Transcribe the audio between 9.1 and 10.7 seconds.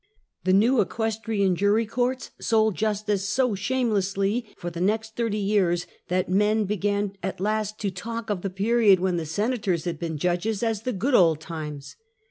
the senators had been judges